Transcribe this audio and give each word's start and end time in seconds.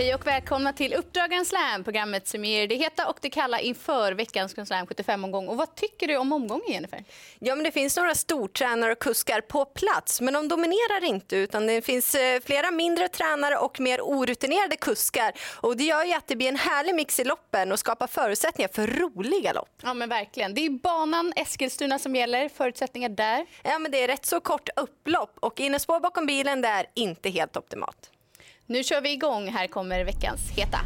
Hej 0.00 0.14
och 0.14 0.26
välkomna 0.26 0.72
till 0.72 0.94
Uppdrag 0.94 1.46
Slam, 1.46 1.84
programmet 1.84 2.28
som 2.28 2.44
ger 2.44 2.68
det 2.68 2.74
heta 2.74 3.08
och 3.08 3.18
det 3.20 3.30
kalla 3.30 3.60
inför 3.60 4.12
veckans 4.12 4.54
Grand 4.54 4.68
Slam 4.68 4.86
75-omgång. 4.86 5.48
Och 5.48 5.56
vad 5.56 5.74
tycker 5.74 6.08
du 6.08 6.16
om 6.16 6.32
omgången, 6.32 6.72
Jennifer? 6.72 7.04
Ja, 7.38 7.54
men 7.54 7.64
det 7.64 7.70
finns 7.70 7.96
några 7.96 8.14
stortränare 8.14 8.92
och 8.92 8.98
kuskar 8.98 9.40
på 9.40 9.64
plats, 9.64 10.20
men 10.20 10.34
de 10.34 10.48
dominerar 10.48 11.04
inte 11.04 11.36
utan 11.36 11.66
det 11.66 11.82
finns 11.82 12.14
eh, 12.14 12.40
flera 12.40 12.70
mindre 12.70 13.08
tränare 13.08 13.56
och 13.56 13.80
mer 13.80 14.00
orutinerade 14.00 14.76
kuskar. 14.76 15.32
Och 15.56 15.76
det 15.76 15.84
gör 15.84 16.04
ju 16.04 16.12
att 16.12 16.26
det 16.26 16.36
blir 16.36 16.48
en 16.48 16.56
härlig 16.56 16.94
mix 16.94 17.20
i 17.20 17.24
loppen 17.24 17.72
och 17.72 17.78
skapar 17.78 18.06
förutsättningar 18.06 18.70
för 18.72 18.86
roliga 18.86 19.52
lopp. 19.52 19.80
Ja, 19.82 19.94
men 19.94 20.08
verkligen. 20.08 20.54
Det 20.54 20.66
är 20.66 20.70
banan 20.70 21.32
Eskilstuna 21.36 21.98
som 21.98 22.16
gäller. 22.16 22.48
Förutsättningar 22.48 23.08
där? 23.08 23.46
Ja, 23.62 23.78
men 23.78 23.90
det 23.90 24.02
är 24.02 24.08
rätt 24.08 24.26
så 24.26 24.40
kort 24.40 24.68
upplopp 24.76 25.36
och 25.40 25.60
innespår 25.60 26.00
bakom 26.00 26.26
bilen 26.26 26.60
det 26.60 26.68
är 26.68 26.86
inte 26.94 27.30
helt 27.30 27.56
optimalt. 27.56 28.10
Nu 28.70 28.84
kör 28.84 29.00
vi 29.00 29.12
igång. 29.12 29.48
Här 29.48 29.66
kommer 29.66 30.04
veckans 30.04 30.40
heta. 30.56 30.78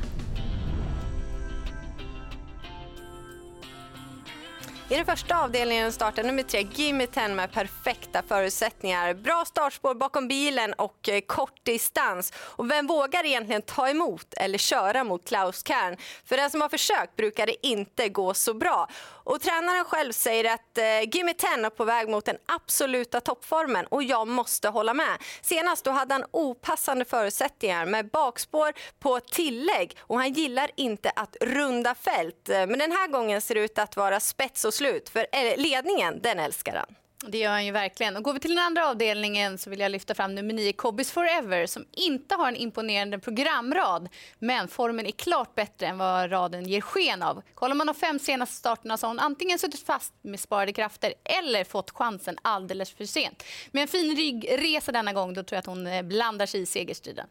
I 4.88 4.96
den 4.96 5.06
första 5.06 5.36
avdelningen 5.36 5.92
startar 5.92 6.22
nummer 6.22 6.42
tre 6.42 6.60
Gimme 6.60 7.06
10 7.06 7.28
med 7.28 7.52
perfekta 7.52 8.22
förutsättningar. 8.22 9.14
Bra 9.14 9.44
startspår 9.46 9.94
bakom 9.94 10.28
bilen 10.28 10.72
och 10.72 11.08
eh, 11.08 11.20
kort 11.20 11.64
distans. 11.64 12.32
Och 12.36 12.70
vem 12.70 12.86
vågar 12.86 13.26
egentligen 13.26 13.62
ta 13.62 13.88
emot 13.88 14.34
eller 14.36 14.58
köra 14.58 15.04
mot 15.04 15.28
Klaus 15.28 15.66
Kern? 15.66 15.96
För 16.24 16.36
den 16.36 16.50
som 16.50 16.60
har 16.60 16.68
försökt 16.68 17.16
brukar 17.16 17.46
det 17.46 17.66
inte 17.66 18.08
gå 18.08 18.34
så 18.34 18.54
bra. 18.54 18.88
Och 19.24 19.40
tränaren 19.40 19.84
själv 19.84 20.12
säger 20.12 20.54
att 20.54 20.78
eh, 20.78 20.84
Gimme 21.12 21.34
10 21.34 21.48
är 21.66 21.70
på 21.70 21.84
väg 21.84 22.08
mot 22.08 22.24
den 22.24 22.36
absoluta 22.46 23.20
toppformen 23.20 23.86
och 23.86 24.02
jag 24.02 24.28
måste 24.28 24.68
hålla 24.68 24.94
med. 24.94 25.18
Senast 25.42 25.84
då 25.84 25.90
hade 25.90 26.14
han 26.14 26.24
opassande 26.30 27.04
förutsättningar 27.04 27.86
med 27.86 28.10
bakspår 28.10 28.72
på 28.98 29.20
tillägg 29.20 29.96
och 30.00 30.18
han 30.18 30.32
gillar 30.32 30.70
inte 30.76 31.10
att 31.10 31.36
runda 31.40 31.94
fält. 31.94 32.48
Eh, 32.48 32.66
men 32.66 32.78
den 32.78 32.92
här 32.92 33.08
gången 33.08 33.40
ser 33.40 33.54
det 33.54 33.60
ut 33.60 33.78
att 33.78 33.96
vara 33.96 34.20
spets 34.20 34.64
och 34.64 34.73
slut 34.74 35.08
för 35.08 35.26
ledningen, 35.56 36.20
den 36.22 36.38
älskar 36.38 36.76
han. 36.76 36.94
Det 37.26 37.38
gör 37.38 37.50
han 37.50 37.66
ju 37.66 37.72
verkligen. 37.72 38.16
Och 38.16 38.22
går 38.22 38.32
vi 38.32 38.40
till 38.40 38.50
den 38.54 38.64
andra 38.64 38.88
avdelningen 38.88 39.58
så 39.58 39.70
vill 39.70 39.80
jag 39.80 39.90
lyfta 39.90 40.14
fram 40.14 40.34
nummer 40.34 40.54
9, 40.54 40.72
Cobbys 40.72 41.12
Forever, 41.12 41.66
som 41.66 41.84
inte 41.92 42.34
har 42.34 42.48
en 42.48 42.56
imponerande 42.56 43.18
programrad, 43.18 44.08
men 44.38 44.68
formen 44.68 45.06
är 45.06 45.10
klart 45.10 45.54
bättre 45.54 45.86
än 45.86 45.98
vad 45.98 46.32
raden 46.32 46.68
ger 46.68 46.80
sken 46.80 47.22
av. 47.22 47.42
Kollar 47.54 47.74
man 47.74 47.86
de 47.86 47.94
fem 47.94 48.18
senaste 48.18 48.56
starterna 48.56 48.96
så 48.96 49.06
har 49.06 49.08
hon 49.08 49.18
antingen 49.18 49.58
suttit 49.58 49.86
fast 49.86 50.12
med 50.22 50.40
sparade 50.40 50.72
krafter 50.72 51.14
eller 51.24 51.64
fått 51.64 51.90
chansen 51.90 52.36
alldeles 52.42 52.90
för 52.90 53.04
sent. 53.04 53.44
Med 53.70 53.82
en 53.82 53.88
fin 53.88 54.16
ryggresa 54.16 54.92
denna 54.92 55.12
gång, 55.12 55.34
då 55.34 55.42
tror 55.42 55.56
jag 55.56 55.58
att 55.58 55.66
hon 55.66 55.86
eh, 55.86 56.02
blandar 56.02 56.46
sig 56.46 56.60
i 56.60 56.66
segerstriden. 56.66 57.26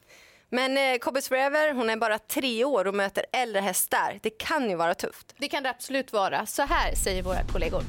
Men 0.54 0.78
eh, 0.78 1.00
Cobbys 1.00 1.30
Forever, 1.30 1.74
hon 1.74 1.90
är 1.90 1.98
bara 1.98 2.20
tre 2.20 2.66
år 2.66 2.88
och 2.88 2.96
möter 2.96 3.26
äldre 3.32 3.62
hästar. 3.62 4.20
Det 4.22 4.30
kan 4.30 4.70
ju 4.70 4.76
vara 4.76 4.94
tufft. 4.94 5.36
Det 5.38 5.48
kan 5.48 5.64
det 5.64 5.70
absolut 5.70 6.14
vara. 6.14 6.46
Så 6.46 6.62
här 6.62 6.96
säger 6.96 7.24
våra 7.24 7.44
kollegor. 7.44 7.82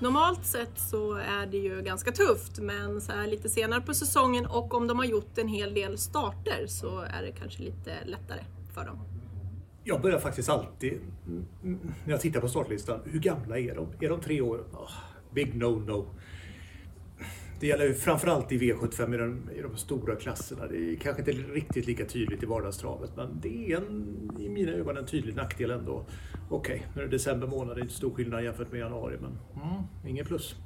Normalt 0.00 0.46
sett 0.46 0.78
så 0.90 1.14
är 1.14 1.46
det 1.46 1.56
ju 1.56 1.82
ganska 1.82 2.12
tufft 2.12 2.58
men 2.58 3.00
så 3.00 3.12
här 3.12 3.26
lite 3.26 3.48
senare 3.48 3.80
på 3.80 3.94
säsongen 3.94 4.46
och 4.46 4.74
om 4.74 4.86
de 4.86 4.98
har 4.98 5.06
gjort 5.06 5.38
en 5.38 5.48
hel 5.48 5.74
del 5.74 5.98
starter 5.98 6.66
så 6.66 7.00
är 7.00 7.22
det 7.22 7.32
kanske 7.32 7.62
lite 7.62 8.04
lättare 8.04 8.40
för 8.74 8.84
dem. 8.84 8.98
Jag 9.84 10.02
börjar 10.02 10.18
faktiskt 10.18 10.48
alltid, 10.48 11.00
när 11.62 12.12
jag 12.12 12.20
tittar 12.20 12.40
på 12.40 12.48
startlistan, 12.48 13.00
hur 13.04 13.20
gamla 13.20 13.58
är 13.58 13.74
de? 13.74 13.88
Är 14.00 14.08
de 14.08 14.20
tre 14.20 14.40
år? 14.40 14.58
Oh, 14.58 14.92
big 15.34 15.54
no-no. 15.54 16.06
Det 17.60 17.66
gäller 17.66 17.84
ju 17.84 17.94
framförallt 17.94 18.52
i 18.52 18.58
V75 18.58 19.14
i 19.14 19.18
de, 19.18 19.50
i 19.58 19.62
de 19.62 19.76
stora 19.76 20.16
klasserna. 20.16 20.66
Det 20.66 20.92
är 20.92 20.96
kanske 20.96 21.22
inte 21.22 21.32
riktigt 21.32 21.86
lika 21.86 22.04
tydligt 22.04 22.42
i 22.42 22.46
vardagstravet 22.46 23.10
men 23.16 23.40
det 23.42 23.72
är 23.72 23.76
en, 23.76 24.30
i 24.38 24.48
mina 24.48 24.72
ögon 24.72 24.96
en 24.96 25.06
tydlig 25.06 25.36
nackdel 25.36 25.70
ändå. 25.70 26.06
Okej, 26.48 26.76
okay, 26.76 26.88
nu 26.94 27.02
är 27.02 27.06
det 27.06 27.10
december 27.12 27.46
månad, 27.46 27.76
det 27.76 27.80
är 27.80 27.82
inte 27.82 27.94
stor 27.94 28.14
skillnad 28.14 28.44
jämfört 28.44 28.72
med 28.72 28.80
januari 28.80 29.16
men 29.20 29.38
mm, 29.62 29.82
ingen 30.06 30.26
plus. 30.26 30.56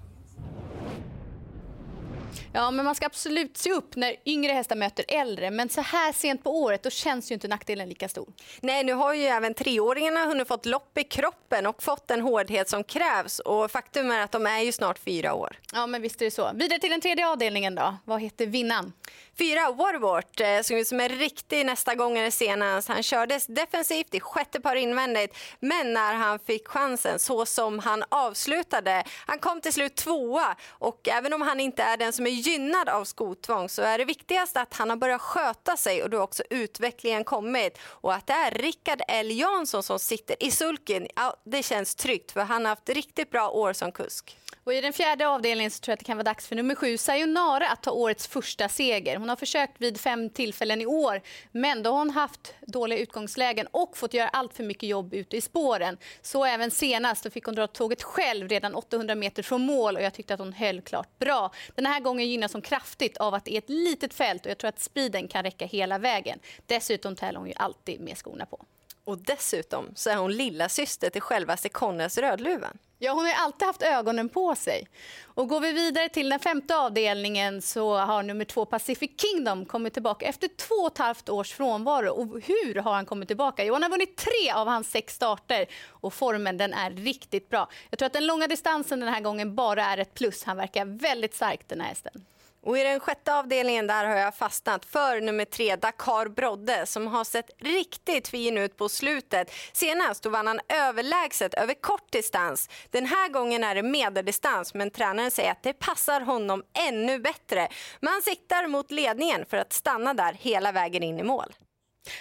Ja, 2.52 2.70
men 2.70 2.84
man 2.84 2.94
ska 2.94 3.06
absolut 3.06 3.56
se 3.56 3.72
upp 3.72 3.96
när 3.96 4.16
yngre 4.24 4.52
hästar 4.52 4.76
möter 4.76 5.04
äldre. 5.08 5.50
Men 5.50 5.68
så 5.68 5.80
här 5.80 6.12
sent 6.12 6.44
på 6.44 6.60
året 6.62 6.82
då 6.82 6.90
känns 6.90 7.30
ju 7.30 7.34
inte 7.34 7.48
nackdelen 7.48 7.88
lika 7.88 8.08
stor. 8.08 8.28
Nej, 8.60 8.84
nu 8.84 8.92
har 8.92 9.14
ju 9.14 9.24
även 9.24 9.54
treåringarna 9.54 10.24
hunnit 10.24 10.48
fått 10.48 10.66
lopp 10.66 10.98
i 10.98 11.04
kroppen 11.04 11.66
och 11.66 11.82
fått 11.82 12.08
den 12.08 12.20
hårdhet 12.20 12.68
som 12.68 12.84
krävs. 12.84 13.38
Och 13.38 13.70
faktum 13.70 14.10
är 14.10 14.20
att 14.20 14.32
de 14.32 14.46
är 14.46 14.60
ju 14.60 14.72
snart 14.72 14.98
fyra 14.98 15.34
år. 15.34 15.58
Ja, 15.72 15.86
men 15.86 16.02
visst 16.02 16.20
är 16.20 16.24
det 16.24 16.30
så. 16.30 16.50
Vidare 16.54 16.78
till 16.78 16.90
den 16.90 17.00
tredje 17.00 17.28
avdelningen 17.28 17.74
då. 17.74 17.96
Vad 18.04 18.20
heter 18.20 18.46
vinnaren? 18.46 18.92
Fyra, 19.38 19.72
Warwart, 19.72 20.40
eh, 20.40 20.60
såg 20.62 20.78
ut 20.78 20.88
som 20.88 21.00
en 21.00 21.08
riktig 21.08 21.66
nästa 21.66 21.94
gångare 21.94 22.30
senast. 22.30 22.88
Han 22.88 23.02
kördes 23.02 23.46
defensivt 23.46 24.14
i 24.14 24.20
sjätte 24.20 24.60
par 24.60 24.76
invändigt, 24.76 25.36
men 25.60 25.92
när 25.92 26.14
han 26.14 26.38
fick 26.38 26.68
chansen 26.68 27.18
så 27.18 27.46
som 27.46 27.78
han 27.78 28.04
avslutade, 28.08 29.04
han 29.26 29.38
kom 29.38 29.60
till 29.60 29.72
slut 29.72 29.94
tvåa 29.94 30.56
och 30.68 31.08
även 31.08 31.32
om 31.32 31.42
han 31.42 31.60
inte 31.60 31.82
är 31.82 31.96
den 31.96 32.12
som 32.12 32.23
som 32.24 32.28
är 32.28 32.34
gynnad 32.34 32.88
av 32.88 33.04
skotvång 33.04 33.68
så 33.68 33.82
är 33.82 33.98
det 33.98 34.04
viktigast 34.04 34.56
att 34.56 34.74
han 34.74 34.90
har 34.90 34.96
börjat 34.96 35.20
sköta 35.20 35.76
sig 35.76 36.02
och 36.02 36.10
då 36.10 36.16
har 36.16 36.24
också 36.24 36.42
utvecklingen 36.50 37.24
kommit 37.24 37.78
och 37.84 38.14
att 38.14 38.26
det 38.26 38.32
är 38.32 38.50
Rickard 38.50 39.02
L 39.08 39.30
Jansson 39.30 39.82
som 39.82 39.98
sitter 39.98 40.42
i 40.42 40.50
sulken, 40.50 41.06
ja, 41.16 41.36
det 41.44 41.62
känns 41.62 41.94
tryggt 41.94 42.32
för 42.32 42.40
han 42.40 42.64
har 42.64 42.68
haft 42.68 42.88
riktigt 42.88 43.30
bra 43.30 43.50
år 43.50 43.72
som 43.72 43.92
kusk. 43.92 44.38
Och 44.64 44.74
I 44.74 44.80
den 44.80 44.92
fjärde 44.92 45.28
avdelningen 45.28 45.70
så 45.70 45.80
tror 45.80 45.92
jag 45.92 45.94
att 45.94 45.98
det 45.98 46.04
kan 46.04 46.16
vara 46.16 46.24
dags 46.24 46.46
för 46.46 46.56
nummer 46.56 46.74
sju, 46.74 46.98
Sayonara, 46.98 47.68
att 47.68 47.82
ta 47.82 47.90
årets 47.90 48.26
första 48.26 48.68
seger. 48.68 49.16
Hon 49.16 49.28
har 49.28 49.36
försökt 49.36 49.80
vid 49.80 50.00
fem 50.00 50.30
tillfällen 50.30 50.80
i 50.80 50.86
år, 50.86 51.20
men 51.52 51.82
då 51.82 51.90
har 51.90 51.98
hon 51.98 52.10
haft 52.10 52.54
dåliga 52.66 52.98
utgångslägen 52.98 53.66
och 53.70 53.96
fått 53.96 54.14
göra 54.14 54.28
allt 54.28 54.54
för 54.54 54.64
mycket 54.64 54.88
jobb 54.88 55.14
ute 55.14 55.36
i 55.36 55.40
spåren. 55.40 55.96
Så 56.22 56.44
även 56.44 56.70
senast, 56.70 57.24
då 57.24 57.30
fick 57.30 57.44
hon 57.44 57.54
dra 57.54 57.66
tåget 57.66 58.02
själv 58.02 58.48
redan 58.48 58.74
800 58.74 59.14
meter 59.14 59.42
från 59.42 59.66
mål 59.66 59.96
och 59.96 60.02
jag 60.02 60.14
tyckte 60.14 60.34
att 60.34 60.40
hon 60.40 60.52
höll 60.52 60.80
klart 60.80 61.18
bra. 61.18 61.50
Den 61.74 61.86
här 61.86 62.00
gången 62.04 62.28
gynnas 62.28 62.52
hon 62.52 62.62
kraftigt 62.62 63.16
av 63.16 63.34
att 63.34 63.44
det 63.44 63.54
är 63.54 63.58
ett 63.58 63.70
litet 63.70 64.14
fält 64.14 64.44
och 64.44 64.50
jag 64.50 64.58
tror 64.58 64.68
att 64.68 64.80
speeden 64.80 65.28
kan 65.28 65.42
räcka 65.42 65.66
hela 65.66 65.98
vägen. 65.98 66.38
Dessutom 66.66 67.16
tävlar 67.16 67.40
hon 67.40 67.48
ju 67.48 67.54
alltid 67.56 68.00
med 68.00 68.18
skorna 68.18 68.46
på. 68.46 68.64
Och 69.04 69.18
dessutom 69.18 69.92
så 69.94 70.10
är 70.10 70.16
hon 70.16 70.32
lilla 70.32 70.68
syster 70.68 71.10
till 71.10 71.22
självaste 71.22 71.68
Konrads 71.68 72.18
Rödluvan. 72.18 72.78
Ja, 72.98 73.12
hon 73.12 73.24
har 73.24 73.32
alltid 73.32 73.66
haft 73.66 73.82
ögonen 73.82 74.28
på 74.28 74.54
sig. 74.54 74.88
Och 75.24 75.48
går 75.48 75.60
vi 75.60 75.72
vidare 75.72 76.08
till 76.08 76.28
den 76.28 76.40
femte 76.40 76.76
avdelningen 76.76 77.62
så 77.62 77.96
har 77.96 78.22
nummer 78.22 78.44
två 78.44 78.64
Pacific 78.64 79.10
Kingdom 79.20 79.66
kommit 79.66 79.92
tillbaka 79.92 80.26
efter 80.26 80.48
två 80.48 80.74
och 80.74 80.92
ett 80.92 80.98
halvt 80.98 81.28
års 81.28 81.52
frånvaro. 81.52 82.10
Och 82.10 82.40
hur 82.40 82.74
har 82.74 82.94
han 82.94 83.06
kommit 83.06 83.28
tillbaka? 83.28 83.64
Jo, 83.64 83.74
han 83.74 83.82
har 83.82 83.90
vunnit 83.90 84.16
tre 84.16 84.50
av 84.54 84.68
hans 84.68 84.90
sex 84.90 85.14
starter 85.14 85.66
och 85.88 86.14
formen 86.14 86.56
den 86.56 86.72
är 86.72 86.90
riktigt 86.90 87.48
bra. 87.48 87.68
Jag 87.90 87.98
tror 87.98 88.06
att 88.06 88.12
den 88.12 88.26
långa 88.26 88.46
distansen 88.46 89.00
den 89.00 89.14
här 89.14 89.20
gången 89.20 89.54
bara 89.54 89.84
är 89.84 89.98
ett 89.98 90.14
plus. 90.14 90.44
Han 90.44 90.56
verkar 90.56 90.84
väldigt 90.84 91.34
stark 91.34 91.60
den 91.68 91.80
här 91.80 91.88
hästen. 91.88 92.24
Och 92.64 92.78
I 92.78 92.82
den 92.82 93.00
sjätte 93.00 93.34
avdelningen 93.34 93.86
där 93.86 94.04
har 94.04 94.16
jag 94.16 94.34
fastnat 94.34 94.84
för 94.84 95.20
nummer 95.20 95.44
tre, 95.44 95.76
Dakar 95.76 96.28
Brodde, 96.28 96.86
som 96.86 97.06
har 97.06 97.24
sett 97.24 97.50
riktigt 97.58 98.28
fin 98.28 98.58
ut 98.58 98.76
på 98.76 98.88
slutet. 98.88 99.50
Senast 99.72 100.22
då 100.22 100.30
vann 100.30 100.46
han 100.46 100.60
överlägset 100.68 101.54
över 101.54 101.74
kort 101.74 102.12
distans. 102.12 102.68
Den 102.90 103.06
här 103.06 103.28
gången 103.28 103.64
är 103.64 103.74
det 103.74 103.82
medeldistans, 103.82 104.74
men 104.74 104.90
tränaren 104.90 105.30
säger 105.30 105.50
att 105.50 105.62
det 105.62 105.72
passar 105.72 106.20
honom 106.20 106.62
ännu 106.88 107.18
bättre. 107.18 107.68
Man 108.00 108.22
siktar 108.22 108.66
mot 108.66 108.90
ledningen 108.90 109.46
för 109.46 109.56
att 109.56 109.72
stanna 109.72 110.14
där 110.14 110.32
hela 110.32 110.72
vägen 110.72 111.02
in 111.02 111.18
i 111.18 111.22
mål. 111.22 111.54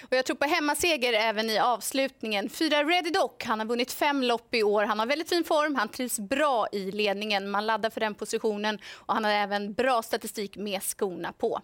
Och 0.02 0.16
jag 0.16 0.24
tror 0.24 0.36
på 0.36 0.44
hemmaseger 0.44 1.12
även 1.12 1.50
i 1.50 1.58
avslutningen. 1.58 2.48
Fyra 2.48 2.84
Ready 2.84 3.10
Doc. 3.10 3.30
Han 3.44 3.58
har 3.58 3.66
vunnit 3.66 3.92
fem 3.92 4.22
lopp 4.22 4.54
i 4.54 4.62
år. 4.62 4.84
Han 4.84 4.98
har 4.98 5.06
väldigt 5.06 5.28
fin 5.28 5.44
form. 5.44 5.74
Han 5.74 5.88
trivs 5.88 6.18
bra 6.18 6.66
i 6.72 6.90
ledningen. 6.90 7.50
Man 7.50 7.66
laddar 7.66 7.90
för 7.90 8.00
den 8.00 8.14
positionen. 8.14 8.78
Och 8.94 9.14
han 9.14 9.24
har 9.24 9.32
även 9.32 9.72
bra 9.72 10.02
statistik 10.02 10.56
med 10.56 10.82
skorna 10.82 11.32
på. 11.32 11.60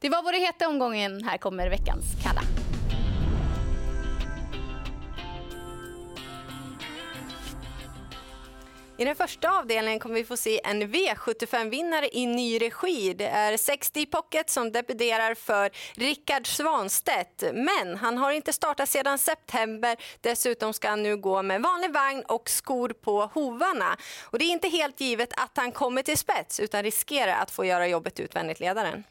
Det 0.00 0.08
var 0.08 0.22
vår 0.22 0.32
heta 0.32 0.68
omgången. 0.68 1.24
Här 1.24 1.38
kommer 1.38 1.70
veckans 1.70 2.04
kalla. 2.22 2.63
I 9.04 9.06
den 9.06 9.16
första 9.16 9.58
avdelningen 9.58 10.00
kommer 10.00 10.14
vi 10.14 10.24
få 10.24 10.36
se 10.36 10.60
en 10.64 10.82
V75-vinnare 10.82 12.08
i 12.12 12.26
ny 12.26 12.58
regi. 12.58 13.14
Det 13.14 13.26
är 13.26 13.56
60 13.56 14.06
Pocket 14.06 14.50
som 14.50 14.72
debuterar 14.72 15.34
för 15.34 15.70
Rickard 15.94 16.46
Svanstedt. 16.46 17.44
Men 17.52 17.96
han 17.96 18.18
har 18.18 18.32
inte 18.32 18.52
startat 18.52 18.88
sedan 18.88 19.18
september. 19.18 19.96
Dessutom 20.20 20.72
ska 20.72 20.88
han 20.88 21.02
nu 21.02 21.16
gå 21.16 21.42
med 21.42 21.62
vanlig 21.62 21.92
vagn 21.92 22.22
och 22.28 22.50
skor 22.50 22.88
på 22.88 23.30
hovarna. 23.34 23.96
Och 24.22 24.38
det 24.38 24.44
är 24.44 24.52
inte 24.52 24.68
helt 24.68 25.00
givet 25.00 25.32
att 25.36 25.56
han 25.56 25.72
kommer 25.72 26.02
till 26.02 26.18
spets 26.18 26.60
utan 26.60 26.82
riskerar 26.82 27.36
att 27.42 27.50
få 27.50 27.64
göra 27.64 27.88
jobbet 27.88 28.20
utvändigt 28.20 28.60
ledaren. 28.60 29.04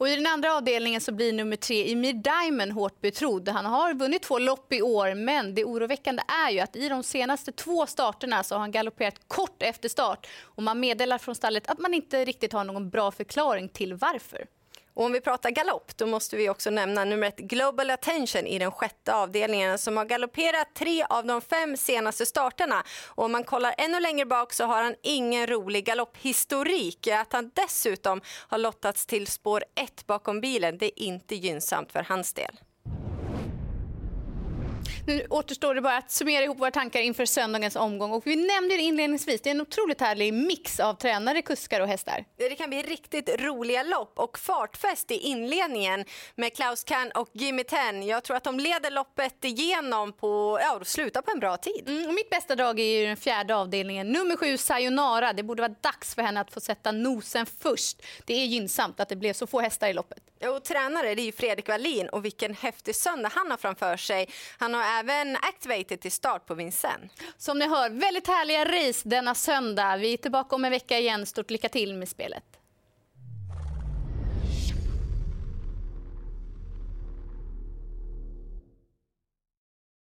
Och 0.00 0.08
I 0.08 0.16
den 0.16 0.26
andra 0.26 0.56
avdelningen 0.56 1.00
så 1.00 1.12
blir 1.12 1.32
nummer 1.32 1.56
tre 1.56 1.92
Emir 1.92 2.12
Diamond 2.12 2.72
hårt 2.72 3.00
betrodd. 3.00 3.48
Han 3.48 3.66
har 3.66 3.94
vunnit 3.94 4.22
två 4.22 4.38
lopp 4.38 4.72
i 4.72 4.82
år, 4.82 5.14
men 5.14 5.54
det 5.54 5.64
oroväckande 5.64 6.22
är 6.46 6.50
ju 6.50 6.60
att 6.60 6.76
i 6.76 6.88
de 6.88 7.02
senaste 7.02 7.52
två 7.52 7.86
starterna 7.86 8.42
så 8.42 8.54
har 8.54 8.60
han 8.60 8.70
galopperat 8.70 9.28
kort 9.28 9.62
efter 9.62 9.88
start. 9.88 10.26
Och 10.42 10.62
man 10.62 10.80
meddelar 10.80 11.18
från 11.18 11.34
stallet 11.34 11.70
att 11.70 11.78
man 11.78 11.94
inte 11.94 12.24
riktigt 12.24 12.52
har 12.52 12.64
någon 12.64 12.90
bra 12.90 13.10
förklaring 13.10 13.68
till 13.68 13.94
varför. 13.94 14.46
Och 14.94 15.04
om 15.04 15.12
vi 15.12 15.20
pratar 15.20 15.50
galopp, 15.50 15.96
då 15.96 16.06
måste 16.06 16.36
vi 16.36 16.48
också 16.48 16.70
nämna 16.70 17.04
nummer 17.04 17.26
ett 17.26 17.38
Global 17.38 17.90
Attention 17.90 18.46
i 18.46 18.58
den 18.58 18.70
sjätte 18.70 19.14
avdelningen 19.14 19.78
som 19.78 19.96
har 19.96 20.04
galopperat 20.04 20.74
tre 20.74 21.04
av 21.04 21.26
de 21.26 21.40
fem 21.40 21.76
senaste 21.76 22.26
starterna. 22.26 22.84
Och 23.06 23.24
om 23.24 23.32
man 23.32 23.44
kollar 23.44 23.74
ännu 23.78 24.00
längre 24.00 24.26
bak 24.26 24.52
så 24.52 24.64
har 24.64 24.82
han 24.82 24.94
ingen 25.02 25.46
rolig 25.46 25.84
galopphistorik. 25.84 27.06
Att 27.06 27.32
han 27.32 27.50
dessutom 27.54 28.20
har 28.48 28.58
lottats 28.58 29.06
till 29.06 29.26
spår 29.26 29.64
ett 29.74 30.06
bakom 30.06 30.40
bilen, 30.40 30.78
det 30.78 30.86
är 30.86 31.04
inte 31.04 31.34
gynnsamt 31.34 31.92
för 31.92 32.02
hans 32.08 32.32
del. 32.32 32.60
Nu 35.10 35.26
återstår 35.30 35.74
det 35.74 35.80
bara 35.80 35.96
att 35.96 36.10
summera 36.10 36.44
ihop 36.44 36.60
våra 36.60 36.70
tankar 36.70 37.00
inför 37.00 37.26
söndagens 37.26 37.76
omgång. 37.76 38.12
Och 38.12 38.26
vi 38.26 38.36
nämnde 38.36 38.76
det 38.76 38.82
inledningsvis, 38.82 39.40
det 39.40 39.50
är 39.50 39.54
en 39.54 39.60
otroligt 39.60 40.00
härlig 40.00 40.34
mix 40.34 40.80
av 40.80 40.94
tränare, 40.94 41.42
kuskar 41.42 41.80
och 41.80 41.88
hästar. 41.88 42.24
Det 42.36 42.54
kan 42.54 42.70
bli 42.70 42.82
riktigt 42.82 43.40
roliga 43.40 43.82
lopp 43.82 44.18
och 44.18 44.38
fartfest 44.38 45.10
i 45.10 45.14
inledningen 45.14 46.04
med 46.34 46.56
Klaus 46.56 46.84
Kahn 46.84 47.10
och 47.14 47.28
Jimmy 47.32 47.64
Ten. 47.64 48.06
Jag 48.06 48.24
tror 48.24 48.36
att 48.36 48.44
de 48.44 48.60
leder 48.60 48.90
loppet 48.90 49.44
igenom 49.44 50.12
på, 50.12 50.58
ja, 50.62 50.76
och 50.76 50.86
slutar 50.86 51.22
på 51.22 51.30
en 51.30 51.40
bra 51.40 51.56
tid. 51.56 51.88
Mm, 51.88 52.14
mitt 52.14 52.30
bästa 52.30 52.56
drag 52.56 52.80
är 52.80 53.06
den 53.06 53.16
fjärde 53.16 53.56
avdelningen, 53.56 54.12
nummer 54.12 54.36
sju 54.36 54.56
Sayonara. 54.56 55.32
Det 55.32 55.42
borde 55.42 55.62
vara 55.62 55.74
dags 55.80 56.14
för 56.14 56.22
henne 56.22 56.40
att 56.40 56.52
få 56.52 56.60
sätta 56.60 56.92
nosen 56.92 57.46
först. 57.46 58.02
Det 58.24 58.34
är 58.34 58.46
gynnsamt 58.46 59.00
att 59.00 59.08
det 59.08 59.16
blev 59.16 59.32
så 59.32 59.46
få 59.46 59.60
hästar 59.60 59.88
i 59.88 59.92
loppet. 59.92 60.29
Och 60.48 60.64
tränare 60.64 61.14
det 61.14 61.22
är 61.22 61.24
ju 61.24 61.32
Fredrik 61.32 61.68
Wallin 61.68 62.08
och 62.08 62.24
vilken 62.24 62.54
häftig 62.54 62.96
söndag 62.96 63.30
han 63.34 63.50
har 63.50 63.58
framför 63.58 63.96
sig. 63.96 64.28
Han 64.58 64.74
har 64.74 64.98
även 65.00 65.36
activated 65.36 66.00
till 66.00 66.12
start 66.12 66.46
på 66.46 66.54
Vincennes. 66.54 67.12
Som 67.36 67.58
ni 67.58 67.68
hör, 67.68 67.90
väldigt 67.90 68.26
härliga 68.26 68.64
race 68.64 69.08
denna 69.08 69.34
söndag. 69.34 69.96
Vi 69.96 70.12
är 70.12 70.16
tillbaka 70.16 70.56
om 70.56 70.64
en 70.64 70.70
vecka 70.70 70.98
igen. 70.98 71.26
Stort 71.26 71.50
lycka 71.50 71.68
till 71.68 71.94
med 71.94 72.08
spelet. 72.08 72.49